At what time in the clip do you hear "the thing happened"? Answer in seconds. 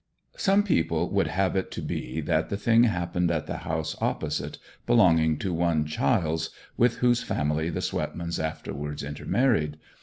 2.49-3.29